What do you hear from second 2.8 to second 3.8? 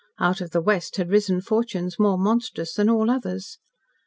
all others.